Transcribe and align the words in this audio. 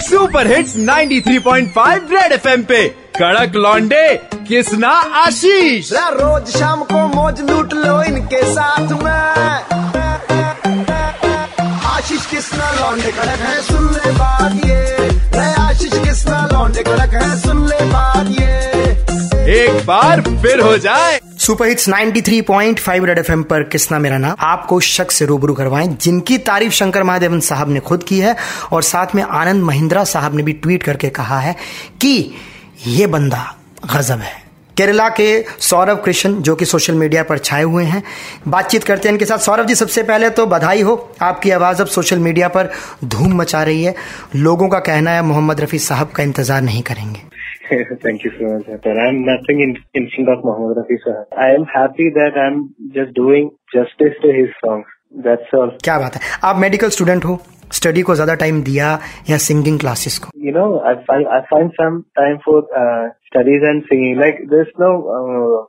Super 0.00 0.46
hits 0.46 0.76
93.5 0.78 2.10
red 2.12 2.32
FM 2.32 2.62
पे। 2.62 2.82
कड़क 3.16 3.54
लॉन्डे 3.54 4.06
किसना 4.48 4.88
आशीष। 5.18 5.92
रोज 5.92 6.48
शाम 6.50 6.82
को 6.82 7.06
मौज 7.08 7.40
लूट 7.40 7.74
लो 7.74 8.02
इनके 8.02 8.42
साथ 8.54 8.92
में। 9.02 9.10
आशीष 11.86 12.26
किसना 12.26 12.70
लौंडे 12.70 13.12
कड़क 13.12 13.40
है 13.40 13.60
सुन 13.62 13.84
ले 13.94 14.10
बात 14.12 14.66
ये। 14.66 14.80
आशीष 15.60 15.92
किसना 16.04 16.46
लौंडे 16.52 16.82
कड़क 16.82 17.14
है 17.14 17.36
सुन 17.40 17.66
ले 17.68 17.84
बात 17.84 18.26
ये। 18.40 19.60
एक 19.60 19.84
बार 19.86 20.20
फिर 20.20 20.60
हो 20.60 20.76
जाए। 20.78 21.20
सुपर 21.44 21.66
हिट्स 21.66 21.88
93.5 21.88 23.04
रेड 23.04 23.18
एफएम 23.18 23.42
पर 23.42 23.62
किसना 23.62 23.98
मेरा 23.98 24.18
नाम? 24.18 24.36
आपको 24.40 24.80
शख्स 24.80 25.14
से 25.14 25.26
रूबरू 25.26 25.54
करवाएँ, 25.54 25.88
जिनकी 25.88 26.38
तारीफ़ 26.38 26.72
शंकर 26.72 27.02
महादेवन 27.02 27.40
साहब 27.40 27.68
ने 27.68 27.80
खुद 27.80 28.02
की 28.02 28.18
है, 28.18 28.36
और 28.72 28.82
साथ 28.82 29.06
में 29.14 29.22
आनंद 29.22 29.62
महिंद्रा 29.62 30.04
साहब 30.04 30.34
ने 30.34 30.42
भी 30.42 30.52
ट्वीट 30.52 30.82
करके 30.82 31.08
कहा 31.08 31.40
है 31.40 31.56
कि 32.00 32.34
ये 32.86 33.06
बंदा 33.06 33.56
गजब 33.94 34.18
है। 34.18 34.42
केरला 34.76 35.08
के 35.08 35.44
सौरभ 35.60 36.02
कृष्ण, 36.04 36.34
जो 36.34 36.54
कि 36.54 36.64
सोशल 36.64 36.94
मीडिया 36.94 37.22
पर 37.22 37.38
छाए 37.38 37.62
हुए 37.62 37.84
हैं, 37.84 38.02
बातचीत 38.48 38.84
करते 38.84 39.08
हैं 39.08 39.12
इनके 39.14 39.24
साथ। 39.24 39.38
सौरभ 39.38 39.66
जी, 39.66 39.74
सबसे 39.74 40.02
पहले 40.02 40.30
तो 40.30 40.46
बधाई 40.46 40.82
हो। 40.82 41.14
आपकी 41.22 41.50
आवाज़ 41.50 41.82
अब 41.82 41.86
सोशल 41.86 42.18
मीडिया 42.18 42.48
पर 42.48 42.70
धूम 43.04 43.34
मचा 43.34 43.62
रही 43.62 43.84
है। 43.84 43.94
लोगों 44.36 44.68
का 44.68 44.78
कहना 44.78 45.10
है, 45.10 45.22
मोहम्मद 45.22 45.60
रफ़ी 45.60 45.78
साहब 45.78 46.08
का 46.08 46.22
इंतज़ार 46.22 46.62
नहीं 46.62 46.82
करेंगे। 46.82 47.33
Thank 48.03 48.23
you 48.23 48.31
so 48.37 48.49
much, 48.53 48.65
sir. 48.65 48.99
I'm 49.05 49.25
nothing 49.25 49.61
in, 49.61 49.77
in 49.93 50.09
front 50.15 50.29
of 50.29 50.45
Mohammed 50.45 50.77
Rafi 50.77 50.97
sir. 51.03 51.27
I 51.37 51.49
am 51.49 51.65
happy 51.65 52.09
that 52.15 52.37
I'm 52.37 52.75
just 52.93 53.13
doing 53.13 53.51
justice 53.73 54.15
to 54.21 54.33
his 54.39 54.49
songs. 54.63 54.85
That's 55.27 55.53
all. 55.53 55.71
क्या 55.83 55.97
बात 55.99 56.15
है 56.15 56.21
आप 56.43 56.55
मेडिकल 56.55 56.89
स्टूडेंट 56.97 57.25
हो 57.25 57.39
स्टडी 57.73 58.01
को 58.01 58.15
ज्यादा 58.15 58.33
टाइम 58.43 58.61
दिया 58.63 58.99
या 59.29 59.37
singing 59.47 59.79
classes 59.79 60.17
को 60.19 60.29
You 60.47 60.53
know, 60.57 60.67
I 60.91 60.93
find 61.07 61.27
I 61.37 61.41
find 61.49 61.71
some 61.79 61.97
time 62.19 62.39
for 62.45 62.57
uh, 62.81 63.09
studies 63.31 63.65
and 63.71 63.83
singing. 63.89 64.15
Like 64.21 64.39
there's 64.53 64.71
no 64.83 64.91
uh, 65.17 65.59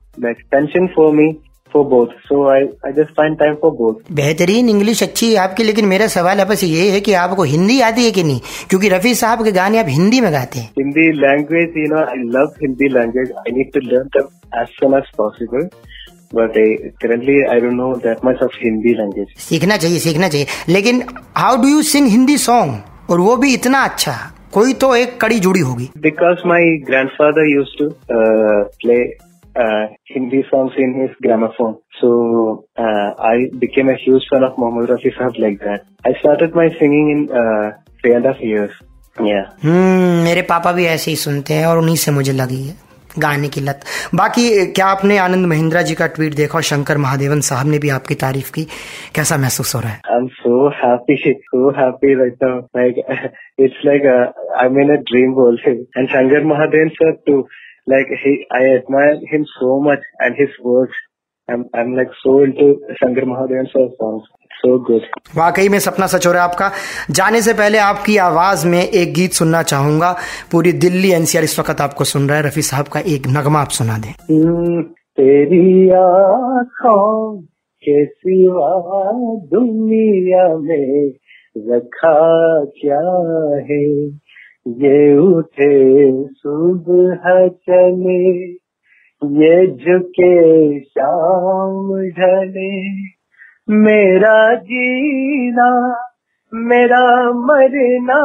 for 1.75 1.85
both 1.85 2.19
so 2.25 2.43
I 2.49 2.61
I 2.85 2.91
just 2.93 3.11
find 3.17 3.37
time 3.37 3.55
for 3.61 3.71
both 3.77 4.11
बेहतरीन 4.15 4.69
English 4.69 5.03
अच्छी 5.03 5.31
है 5.31 5.37
आपकी 5.39 5.63
लेकिन 5.63 5.85
मेरा 5.85 6.07
सवाल 6.09 6.39
है 6.41 6.57
ये 6.65 6.89
है 6.91 6.99
कि 7.01 7.13
आपको 7.21 7.43
हिंदी 7.45 7.79
आती 7.81 8.03
है 8.05 8.11
कि 8.11 8.23
नहीं? 8.23 8.39
क्योंकि 8.69 8.89
रफी 8.89 9.13
साहब 9.15 9.43
के 9.43 9.51
गाने 9.51 9.79
आप 9.79 9.85
हिंदी 9.89 10.19
में 10.21 10.31
गाते 10.33 10.59
हैं। 10.59 10.69
Hindi 10.77 11.11
language 11.17 11.73
you 11.77 11.87
know 11.89 11.99
I 12.03 12.23
love 12.35 12.53
Hindi 12.61 12.87
language 12.89 13.31
I 13.39 13.51
need 13.57 13.71
to 13.73 13.79
learn 13.85 14.07
them 14.15 14.59
as 14.61 14.67
soon 14.75 14.97
as 14.97 15.09
possible 15.17 15.67
but 16.35 16.53
currently 17.01 17.41
I 17.45 17.59
don't 17.59 17.73
know 17.73 17.93
that 18.05 18.25
much 18.25 18.43
of 18.43 18.55
Hindi 18.63 18.93
language 18.93 19.35
सीखना 19.39 19.77
चाहिए 19.77 19.99
सीखना 19.99 20.27
चाहिए। 20.27 20.47
लेकिन 20.69 21.03
how 21.37 21.57
do 21.57 21.67
you 21.67 21.81
sing 21.91 22.07
Hindi 22.07 22.37
song 22.37 23.11
और 23.11 23.19
वो 23.19 23.35
भी 23.37 23.53
इतना 23.53 23.83
अच्छा 23.83 24.17
कोई 24.53 24.73
तो 24.81 24.95
एक 24.95 25.19
कड़ी 25.21 25.39
जुड़ी 25.39 25.59
होगी। 25.59 25.89
Because 25.99 26.47
my 26.47 26.77
grandfather 27.11 27.49
used 27.49 27.77
to 27.79 27.89
play 28.11 28.99
Hindi 30.16 30.41
songs 30.49 30.73
in 30.77 30.94
his 31.02 31.16
gramophone. 31.21 31.75
So 31.99 32.66
uh, 32.77 33.09
I 33.30 33.49
became 33.59 33.89
a 33.89 33.97
huge 33.97 34.27
fan 34.31 34.44
of 34.44 34.57
Mohammad 34.57 34.89
Rafi 34.89 35.13
sahab 35.17 35.39
like 35.39 35.59
that. 35.59 35.85
I 36.05 36.13
started 36.19 36.55
my 36.55 36.67
singing 36.80 37.09
in 37.09 37.22
uh, 37.44 37.72
three 38.02 38.13
and 38.13 38.25
a 38.25 38.33
half 38.33 38.41
years. 38.41 38.72
Yeah. 39.17 39.45
Hmm, 39.61 40.23
मेरे 40.23 40.41
पापा 40.49 40.72
भी 40.80 40.85
ऐसे 40.85 41.11
ही 41.11 41.17
सुनते 41.17 41.53
हैं 41.53 41.66
और 41.66 41.77
उन्हीं 41.77 41.95
से 41.97 42.11
मुझे 42.11 42.31
लगी 42.33 42.61
है 42.63 42.75
गाने 43.19 43.49
की 43.49 43.61
लत 43.61 43.83
बाकी 44.16 44.44
क्या 44.77 44.85
आपने 44.85 45.17
आनंद 45.17 45.45
महिंद्रा 45.47 45.81
जी 45.89 45.95
का 45.95 46.07
ट्वीट 46.16 46.33
देखा 46.35 46.57
और 46.57 46.63
शंकर 46.69 46.97
महादेवन 47.03 47.41
साहब 47.50 47.67
ने 47.67 47.79
भी 47.85 47.89
आपकी 47.97 48.16
तारीफ़ 48.23 48.52
की 48.53 48.63
कैसा 49.16 49.38
महसूस 49.44 49.75
हो 49.75 49.81
रहा 49.81 49.91
है 49.91 50.02
I 50.11 50.17
am 50.17 50.27
so 50.39 50.69
happy 50.79 51.16
so 51.52 51.69
happy 51.77 52.13
right 52.22 52.44
now 52.44 52.59
like 52.77 53.03
it's 53.66 53.85
like 53.85 54.07
I 54.61 54.69
mean 54.79 54.95
a 54.97 55.00
dream 55.11 55.33
ball 55.39 55.59
and 55.67 56.07
Shankar 56.07 56.44
Mahadevan 56.53 56.89
sir 57.00 57.11
too 57.27 57.39
Like 57.88 58.08
he, 58.23 58.45
I 58.52 58.61
admire 58.78 59.17
him 59.31 59.45
so 59.59 59.80
much 59.80 60.00
and 60.19 60.36
his 60.36 60.50
works. 60.64 60.95
I'm 61.50 61.66
I'm 61.73 61.94
like 61.96 62.13
so 62.23 62.44
into 62.44 62.79
Shankar 63.00 63.25
Mahadevan 63.31 63.68
sir 63.72 63.88
songs. 64.00 64.23
So 64.62 64.79
good. 64.79 65.03
वाकई 65.35 65.69
में 65.69 65.78
सपना 65.79 66.07
सच 66.07 66.28
हो 66.28 66.31
रहा 66.31 66.44
है 66.44 66.50
आपका 66.50 66.72
जाने 67.18 67.41
से 67.41 67.53
पहले 67.53 67.78
आपकी 67.78 68.16
आवाज़ 68.28 68.66
में 68.68 68.81
एक 68.81 69.13
गीत 69.13 69.34
सुनना 69.40 69.62
चाहूँगा 69.72 70.12
पूरी 70.51 70.72
दिल्ली 70.85 71.12
एनसीआर 71.13 71.44
इस 71.44 71.57
वक्त 71.59 71.81
आपको 71.81 72.03
सुन 72.13 72.28
रहा 72.29 72.38
है 72.38 72.44
रफी 72.45 72.62
साहब 72.69 72.88
का 72.94 73.00
एक 73.16 73.28
नगमा 73.38 73.62
आप 73.62 73.69
सुना 73.79 73.97
दें 74.06 74.09
हम्म, 74.29 74.81
तेरी 75.18 75.90
आँखों 76.00 77.41
के 77.84 78.06
सिवा 78.06 78.72
दुनिया 79.53 80.47
में 80.66 81.12
रखा 81.69 82.18
क्या 82.81 83.03
है 83.69 83.84
ये 84.67 85.17
उठे 85.17 86.11
सुबह 86.27 87.47
चले 87.47 88.49
ये 89.23 89.67
झुके 89.67 90.79
शाम 90.79 91.93
ढले। 92.09 92.89
मेरा 93.69 94.55
जीना 94.55 95.69
मेरा 96.53 97.31
मरना 97.31 98.21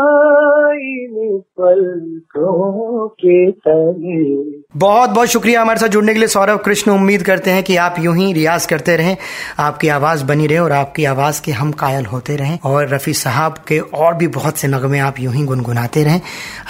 बहुत 4.76 5.10
बहुत 5.10 5.28
शुक्रिया 5.28 5.62
हमारे 5.62 5.80
साथ 5.80 5.88
जुड़ने 5.88 6.12
के 6.12 6.18
लिए। 6.18 6.28
सौरभ 6.28 6.58
कृष्ण, 6.58 6.90
उम्मीद 6.90 7.22
करते 7.22 7.50
हैं 7.50 7.62
कि 7.62 7.76
आप 7.76 7.94
यूँ 7.98 8.16
ही 8.16 8.32
रियाज 8.32 8.66
करते 8.66 8.96
रहें, 8.96 9.16
आपकी 9.58 9.88
आवाज़ 9.88 10.24
बनी 10.24 10.46
रहे 10.46 10.58
और 10.58 10.72
आपकी 10.72 11.04
आवाज़ 11.04 11.42
के 11.42 11.52
हम 11.52 11.72
कायल 11.72 12.06
होते 12.06 12.36
रहें 12.36 12.58
और 12.64 12.88
रफी 12.88 13.12
साहब 13.12 13.54
के 13.68 13.78
और 13.78 14.14
भी 14.14 14.28
बहुत 14.28 14.56
से 14.56 14.68
नगमे 14.68 14.98
आप 14.98 15.14
यूँ 15.20 15.34
ही 15.34 15.44
गुनगुनाते 15.44 16.04
रहें। 16.04 16.20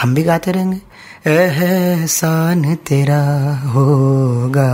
हम 0.02 0.14
भी 0.14 0.22
गाते 0.22 0.52
रहेंगे। 0.52 0.89
एहसान 1.26 2.74
तेरा 2.88 3.22
होगा। 3.66 4.70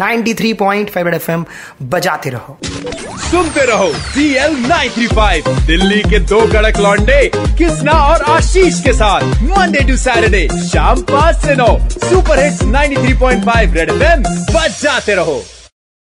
93.5 0.00 1.14
एफएम 1.14 1.44
बजाते 1.82 2.30
रहो। 2.30 2.58
सुनते 3.22 3.64
रहो 3.66 3.92
सी 3.94 4.24
एल 4.34 4.56
दिल्ली 5.66 6.00
के 6.10 6.18
दो 6.18 6.40
कड़क 6.52 6.78
लॉन्डे 6.78 7.30
किसना 7.58 7.92
और 7.92 8.22
आशीष 8.32 8.82
के 8.82 8.92
साथ 8.92 9.42
मंडे 9.42 9.80
टू 9.80 9.96
सैटरडे 9.96 10.48
शाम 10.68 11.02
पाँच 11.10 11.36
से 11.36 11.54
नौ 11.54 11.78
सुपर 11.88 12.44
हिट्स 12.44 12.62
93.5 12.62 13.74
रेड 13.74 13.90
एफएम 13.90 14.22
बजाते 14.52 15.14
रहो। 15.14 15.42